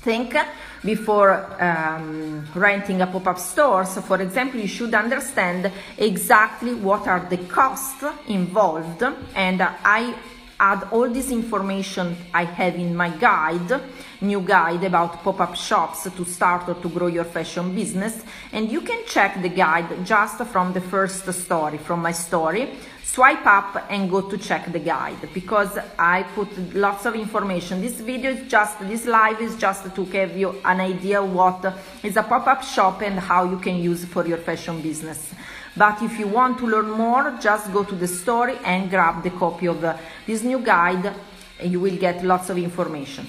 think 0.00 0.34
before 0.82 1.62
um, 1.62 2.46
renting 2.54 3.02
a 3.02 3.06
pop-up 3.06 3.38
store. 3.38 3.84
So 3.84 4.00
for 4.00 4.20
example, 4.22 4.60
you 4.60 4.68
should 4.68 4.94
understand 4.94 5.70
exactly 5.98 6.74
what 6.74 7.06
are 7.06 7.26
the 7.28 7.36
costs 7.36 8.02
involved 8.28 9.02
and 9.34 9.62
I 9.62 10.14
add 10.58 10.88
all 10.90 11.10
this 11.10 11.30
information 11.30 12.16
I 12.32 12.44
have 12.44 12.76
in 12.76 12.96
my 12.96 13.10
guide, 13.10 13.78
new 14.22 14.40
guide 14.40 14.84
about 14.84 15.22
pop-up 15.22 15.54
shops 15.54 16.04
to 16.04 16.24
start 16.24 16.68
or 16.68 16.74
to 16.74 16.88
grow 16.88 17.08
your 17.08 17.24
fashion 17.24 17.74
business. 17.74 18.24
And 18.52 18.72
you 18.72 18.80
can 18.80 19.04
check 19.06 19.42
the 19.42 19.50
guide 19.50 20.06
just 20.06 20.38
from 20.46 20.72
the 20.72 20.80
first 20.80 21.30
story, 21.32 21.76
from 21.78 22.00
my 22.00 22.12
story. 22.12 22.70
Swipe 23.16 23.46
up 23.46 23.86
and 23.88 24.10
go 24.10 24.20
to 24.20 24.36
check 24.36 24.70
the 24.70 24.78
guide 24.78 25.30
because 25.32 25.78
I 25.98 26.24
put 26.34 26.74
lots 26.74 27.06
of 27.06 27.14
information. 27.14 27.80
This 27.80 27.94
video 27.94 28.32
is 28.32 28.46
just, 28.46 28.78
this 28.80 29.06
live 29.06 29.40
is 29.40 29.56
just 29.56 29.94
to 29.94 30.04
give 30.04 30.36
you 30.36 30.60
an 30.62 30.82
idea 30.82 31.24
what 31.24 31.64
is 32.02 32.18
a 32.18 32.22
pop-up 32.22 32.62
shop 32.62 33.00
and 33.00 33.18
how 33.18 33.44
you 33.48 33.58
can 33.58 33.76
use 33.76 34.04
for 34.04 34.26
your 34.26 34.36
fashion 34.36 34.82
business. 34.82 35.32
But 35.74 36.02
if 36.02 36.18
you 36.18 36.26
want 36.28 36.58
to 36.58 36.66
learn 36.66 36.90
more, 36.90 37.38
just 37.40 37.72
go 37.72 37.84
to 37.84 37.94
the 37.94 38.06
story 38.06 38.58
and 38.62 38.90
grab 38.90 39.22
the 39.22 39.30
copy 39.30 39.68
of 39.68 39.80
this 40.26 40.42
new 40.42 40.58
guide. 40.58 41.10
And 41.58 41.72
you 41.72 41.80
will 41.80 41.96
get 41.96 42.22
lots 42.22 42.50
of 42.50 42.58
information. 42.58 43.26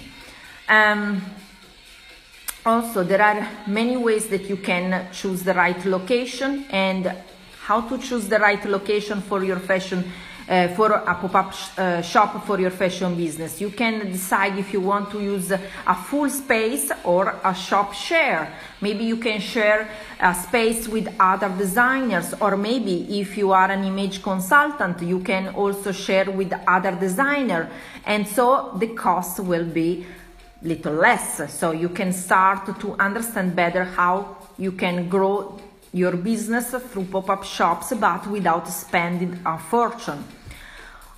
Um, 0.68 1.22
also, 2.66 3.06
there 3.06 3.22
are 3.22 3.48
many 3.68 3.96
ways 3.96 4.28
that 4.28 4.50
you 4.50 4.58
can 4.58 5.08
choose 5.14 5.44
the 5.44 5.54
right 5.54 5.86
location 5.86 6.66
and 6.72 7.16
how 7.68 7.82
to 7.82 7.98
choose 7.98 8.30
the 8.30 8.40
right 8.40 8.64
location 8.64 9.20
for 9.22 9.44
your 9.44 9.60
fashion 9.60 10.02
uh, 10.48 10.70
for 10.70 10.92
a 10.92 11.16
pop-up 11.16 11.54
sh 11.54 11.78
uh, 11.78 12.02
shop 12.02 12.32
for 12.46 12.58
your 12.62 12.72
fashion 12.72 13.14
business. 13.14 13.60
You 13.60 13.72
can 13.82 14.10
decide 14.10 14.58
if 14.58 14.72
you 14.72 14.80
want 14.80 15.12
to 15.12 15.20
use 15.20 15.52
a 15.52 15.96
full 16.10 16.30
space 16.30 16.90
or 17.04 17.36
a 17.44 17.54
shop 17.54 17.94
share. 17.94 18.54
Maybe 18.80 19.04
you 19.04 19.18
can 19.18 19.42
share 19.42 19.90
a 20.22 20.34
space 20.34 20.88
with 20.88 21.14
other 21.20 21.50
designers 21.58 22.34
or 22.40 22.56
maybe 22.56 23.20
if 23.20 23.38
you 23.38 23.52
are 23.52 23.70
an 23.70 23.84
image 23.84 24.24
consultant, 24.24 25.02
you 25.02 25.20
can 25.20 25.50
also 25.50 25.92
share 25.92 26.32
with 26.32 26.54
other 26.66 26.94
designer 27.08 27.70
and 28.06 28.26
so 28.26 28.72
the 28.80 28.88
cost 28.96 29.42
will 29.42 29.66
be 29.66 30.06
little 30.62 30.94
less. 30.94 31.54
So 31.60 31.72
you 31.72 31.90
can 31.90 32.14
start 32.14 32.80
to 32.80 32.96
understand 32.98 33.58
better 33.58 33.84
how 33.84 34.38
you 34.58 34.72
can 34.72 35.10
grow 35.10 35.60
your 35.98 36.16
business 36.16 36.70
through 36.70 37.06
pop-up 37.06 37.44
shops 37.44 37.94
but 38.00 38.28
without 38.28 38.68
spending 38.68 39.40
a 39.46 39.58
fortune. 39.58 40.24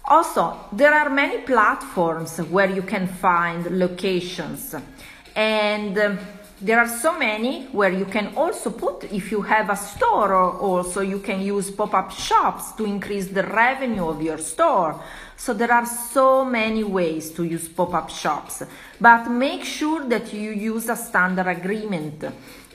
Also, 0.06 0.58
there 0.72 0.94
are 0.94 1.10
many 1.10 1.42
platforms 1.42 2.40
where 2.40 2.70
you 2.70 2.82
can 2.82 3.06
find 3.06 3.78
locations 3.78 4.74
and 5.36 6.20
there 6.62 6.78
are 6.78 6.88
so 6.88 7.18
many 7.18 7.66
where 7.72 7.92
you 7.92 8.06
can 8.06 8.36
also 8.36 8.70
put 8.70 9.06
if 9.06 9.32
you 9.32 9.42
have 9.42 9.70
a 9.70 9.76
store 9.76 10.34
or 10.34 10.52
also 10.52 11.00
you 11.02 11.20
can 11.20 11.42
use 11.42 11.72
pop-up 11.72 12.12
shops 12.12 12.74
to 12.74 12.86
increase 12.86 13.28
the 13.28 13.44
revenue 13.44 14.08
of 14.08 14.22
your 14.22 14.38
store. 14.38 15.02
So 15.38 15.54
there 15.54 15.72
are 15.72 15.86
so 15.86 16.44
many 16.44 16.84
ways 16.84 17.32
to 17.32 17.44
use 17.46 17.70
pop-up 17.70 18.10
shops. 18.10 18.64
But 19.00 19.30
make 19.30 19.64
sure 19.64 20.06
that 20.10 20.34
you 20.34 20.52
use 20.52 20.90
a 20.90 20.98
standard 20.98 21.48
agreement. 21.48 22.26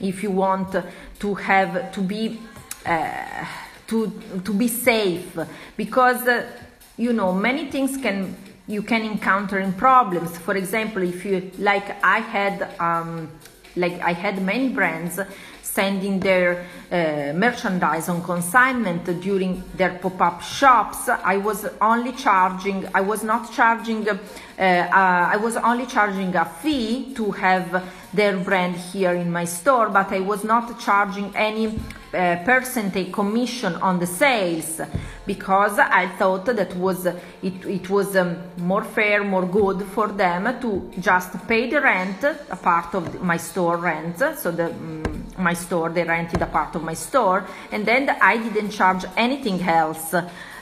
If 0.01 0.23
you 0.23 0.31
want 0.31 0.75
to 1.19 1.33
have 1.35 1.91
to 1.91 2.01
be 2.01 2.39
uh, 2.85 3.45
to 3.87 4.11
to 4.43 4.53
be 4.53 4.67
safe. 4.67 5.37
Because 5.77 6.27
uh, 6.27 6.51
you 6.97 7.13
know 7.13 7.33
many 7.33 7.69
things 7.69 7.97
can 7.97 8.35
you 8.67 8.81
can 8.81 9.03
encounter 9.03 9.59
in 9.59 9.73
problems. 9.73 10.39
For 10.39 10.55
example 10.55 11.03
if 11.03 11.23
you 11.23 11.51
like 11.59 12.03
i 12.03 12.17
had 12.19 12.73
um, 12.79 13.29
like 13.75 13.99
i 14.01 14.13
had 14.13 14.41
many 14.41 14.69
brands 14.69 15.19
sending 15.65 16.19
their 16.19 16.65
uh, 16.91 17.33
merchandise 17.33 18.07
on 18.07 18.23
consignment 18.23 19.03
during 19.21 19.63
their 19.75 19.97
pop-up 19.97 20.41
shops. 20.41 21.09
I 21.09 21.37
was 21.37 21.65
only 21.81 22.11
charging 22.11 22.87
i 22.93 23.01
was 23.01 23.23
not 23.23 23.51
charging 23.51 24.07
uh, 24.07 24.17
uh, 24.59 25.35
i 25.35 25.37
was 25.37 25.55
only 25.57 25.85
charging 25.85 26.35
a 26.35 26.45
fee 26.45 27.13
to 27.13 27.31
have 27.31 27.83
their 28.13 28.37
brand 28.37 28.75
here 28.75 29.13
in 29.13 29.31
my 29.31 29.45
store 29.45 29.89
but 29.89 30.11
i 30.11 30.19
was 30.19 30.43
not 30.43 30.79
charging 30.79 31.35
any 31.35 31.67
uh, 32.13 32.37
percentage 32.45 33.11
commission 33.11 33.75
on 33.75 33.99
the 33.99 34.07
sales 34.07 34.81
because 35.25 35.79
I 35.79 36.07
thought 36.19 36.45
that 36.45 36.75
was 36.77 37.07
it, 37.07 37.65
it 37.65 37.89
was 37.89 38.15
um, 38.15 38.37
more 38.57 38.83
fair, 38.83 39.23
more 39.23 39.45
good 39.45 39.81
for 39.87 40.07
them 40.07 40.43
to 40.61 40.91
just 40.99 41.31
pay 41.47 41.69
the 41.69 41.81
rent, 41.81 42.23
a 42.23 42.55
part 42.55 42.93
of 42.93 43.21
my 43.21 43.37
store 43.37 43.77
rent, 43.77 44.19
so 44.37 44.51
the 44.51 44.67
um, 44.67 45.25
my 45.37 45.53
store 45.55 45.89
they 45.89 46.03
rented 46.03 46.41
a 46.41 46.47
part 46.47 46.75
of 46.75 46.83
my 46.83 46.93
store, 46.93 47.45
and 47.71 47.85
then 47.85 48.09
I 48.21 48.37
didn't 48.37 48.71
charge 48.71 49.05
anything 49.17 49.61
else. 49.61 50.13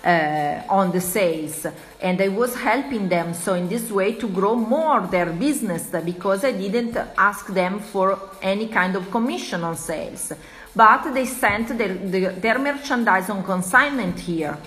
Uh, 0.05 0.61
on 0.67 0.91
the 0.91 0.99
sales 0.99 1.65
and 2.01 2.21
I 2.21 2.27
was 2.27 2.53
helping 2.55 3.07
them 3.07 3.33
so 3.33 3.53
in 3.53 3.69
this 3.69 3.89
way 3.89 4.11
to 4.15 4.27
grow 4.27 4.53
more 4.53 5.07
their 5.07 5.27
business 5.27 5.85
because 6.03 6.43
I 6.43 6.51
didn't 6.51 6.97
ask 7.17 7.47
them 7.47 7.79
for 7.79 8.19
any 8.41 8.67
kind 8.67 8.97
of 8.97 9.09
commission 9.09 9.63
on 9.63 9.77
sales 9.77 10.33
but 10.75 11.13
they 11.13 11.25
sent 11.25 11.77
their, 11.77 11.93
their, 11.93 12.31
their 12.31 12.59
merchandise 12.59 13.29
on 13.29 13.43
consignment 13.43 14.19
here. 14.19 14.57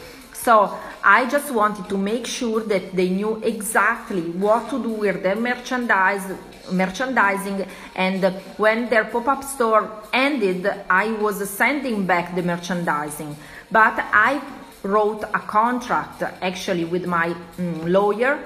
So 0.46 0.78
I 1.02 1.26
just 1.28 1.50
wanted 1.52 1.88
to 1.88 1.98
make 1.98 2.24
sure 2.24 2.60
that 2.60 2.94
they 2.94 3.08
knew 3.08 3.42
exactly 3.42 4.30
what 4.44 4.70
to 4.70 4.80
do 4.80 4.90
with 4.90 5.24
their 5.24 5.34
merchandise, 5.34 6.22
merchandising 6.70 7.66
and 7.96 8.22
when 8.56 8.88
their 8.88 9.06
pop-up 9.06 9.42
store 9.42 9.90
ended, 10.12 10.64
I 10.88 11.10
was 11.14 11.50
sending 11.50 12.06
back 12.06 12.36
the 12.36 12.44
merchandising. 12.44 13.34
But 13.72 13.94
I 13.98 14.40
wrote 14.84 15.24
a 15.24 15.40
contract 15.40 16.22
actually 16.22 16.84
with 16.84 17.06
my 17.06 17.34
mm, 17.58 17.88
lawyer 17.88 18.38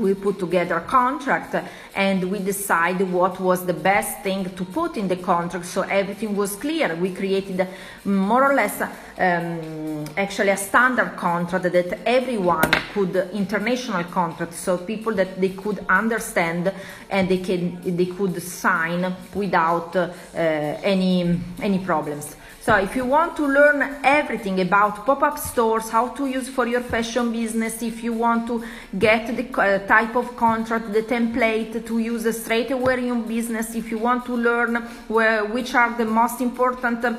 we 0.00 0.14
put 0.14 0.38
together 0.38 0.76
a 0.76 0.80
contract 0.80 1.54
and 1.94 2.30
we 2.30 2.38
decide 2.38 3.00
what 3.12 3.38
was 3.40 3.66
the 3.66 3.74
best 3.74 4.22
thing 4.22 4.44
to 4.54 4.64
put 4.64 4.96
in 4.96 5.08
the 5.08 5.16
contract. 5.16 5.66
So 5.66 5.82
everything 5.82 6.36
was 6.36 6.56
clear. 6.56 6.94
We 6.96 7.12
created 7.12 7.66
more 8.04 8.50
or 8.50 8.54
less 8.54 8.80
um, 8.80 10.04
actually 10.16 10.50
a 10.50 10.56
standard 10.56 11.16
contract 11.16 11.64
that 11.64 12.00
everyone 12.06 12.70
could 12.94 13.14
international 13.32 14.04
contract 14.04 14.54
so 14.54 14.78
people 14.78 15.12
that 15.14 15.40
they 15.40 15.50
could 15.50 15.84
understand 15.88 16.72
and 17.10 17.28
they 17.28 17.38
can 17.38 17.96
they 17.96 18.06
could 18.06 18.40
sign 18.42 19.14
without 19.34 19.94
uh, 19.94 20.08
any 20.34 21.38
any 21.60 21.78
problems 21.78 22.36
so 22.60 22.76
if 22.76 22.94
you 22.94 23.06
want 23.06 23.36
to 23.38 23.46
learn 23.46 24.00
everything 24.04 24.60
about 24.60 25.06
pop-up 25.06 25.38
stores, 25.38 25.88
how 25.88 26.08
to 26.08 26.26
use 26.26 26.46
for 26.46 26.66
your 26.66 26.82
fashion 26.82 27.32
business, 27.32 27.82
if 27.82 28.04
you 28.04 28.12
want 28.12 28.46
to 28.48 28.62
get 28.98 29.34
the 29.34 29.48
uh, 29.58 29.78
type 29.86 30.14
of 30.14 30.36
contract, 30.36 30.92
the 30.92 31.02
template 31.02 31.86
to 31.86 31.98
use 31.98 32.26
a 32.26 32.34
straight 32.34 32.70
away 32.70 32.98
in 32.98 33.06
your 33.06 33.16
business, 33.16 33.74
if 33.74 33.90
you 33.90 33.96
want 33.96 34.26
to 34.26 34.36
learn 34.36 34.76
where, 35.08 35.46
which 35.46 35.74
are 35.74 35.96
the 35.96 36.04
most 36.04 36.42
important 36.42 37.02
uh, 37.02 37.14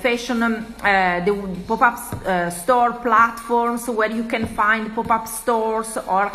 fashion, 0.00 0.42
um, 0.42 0.74
uh, 0.80 1.20
the 1.20 1.34
pop-up 1.68 1.98
uh, 2.24 2.48
store 2.48 2.94
platforms 2.94 3.86
where 3.90 4.10
you 4.10 4.24
can 4.24 4.46
find 4.46 4.94
pop-up 4.94 5.28
stores 5.28 5.98
or 6.08 6.32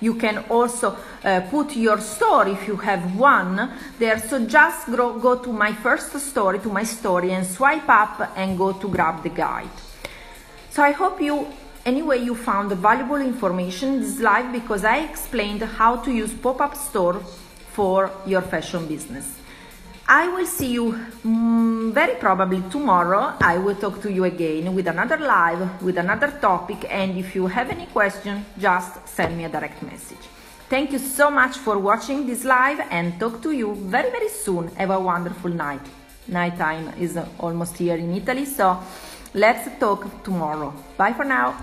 you 0.00 0.14
can 0.14 0.44
also 0.48 0.96
uh, 1.24 1.40
put 1.50 1.74
your 1.76 2.00
store 2.00 2.48
if 2.48 2.66
you 2.68 2.76
have 2.76 3.16
one 3.18 3.70
there. 3.98 4.18
So 4.18 4.46
just 4.46 4.86
go, 4.86 5.18
go 5.18 5.38
to 5.38 5.52
my 5.52 5.72
first 5.72 6.18
story, 6.20 6.58
to 6.60 6.68
my 6.68 6.84
story 6.84 7.32
and 7.32 7.46
swipe 7.46 7.88
up 7.88 8.32
and 8.36 8.56
go 8.56 8.72
to 8.72 8.88
grab 8.88 9.22
the 9.22 9.30
guide. 9.30 9.70
So 10.70 10.82
I 10.82 10.92
hope 10.92 11.20
you, 11.20 11.48
anyway, 11.84 12.18
you 12.22 12.34
found 12.34 12.70
valuable 12.72 13.16
information 13.16 13.94
in 13.94 14.00
this 14.00 14.20
live 14.20 14.52
because 14.52 14.84
I 14.84 14.98
explained 14.98 15.62
how 15.62 15.96
to 15.96 16.12
use 16.12 16.32
pop-up 16.32 16.76
store 16.76 17.20
for 17.72 18.10
your 18.26 18.42
fashion 18.42 18.86
business. 18.86 19.38
I 20.10 20.26
will 20.28 20.46
see 20.46 20.72
you 20.72 20.92
mm, 21.22 21.92
very 21.92 22.14
probably 22.14 22.62
tomorrow. 22.70 23.34
I 23.42 23.58
will 23.58 23.74
talk 23.74 24.00
to 24.00 24.10
you 24.10 24.24
again 24.24 24.74
with 24.74 24.86
another 24.86 25.18
live, 25.18 25.82
with 25.82 25.98
another 25.98 26.30
topic. 26.40 26.86
And 26.88 27.18
if 27.18 27.34
you 27.34 27.46
have 27.46 27.68
any 27.68 27.84
question, 27.84 28.46
just 28.58 29.06
send 29.06 29.36
me 29.36 29.44
a 29.44 29.50
direct 29.50 29.82
message. 29.82 30.24
Thank 30.70 30.92
you 30.92 30.98
so 30.98 31.30
much 31.30 31.58
for 31.58 31.78
watching 31.78 32.26
this 32.26 32.44
live 32.44 32.80
and 32.90 33.20
talk 33.20 33.42
to 33.42 33.52
you 33.52 33.74
very, 33.74 34.10
very 34.10 34.30
soon. 34.30 34.68
Have 34.76 34.90
a 34.90 34.98
wonderful 34.98 35.50
night. 35.50 35.82
Night 36.26 36.56
time 36.56 36.90
is 36.98 37.18
almost 37.38 37.76
here 37.76 37.96
in 37.96 38.14
Italy. 38.14 38.46
So 38.46 38.82
let's 39.34 39.68
talk 39.78 40.24
tomorrow. 40.24 40.72
Bye 40.96 41.12
for 41.12 41.24
now. 41.24 41.54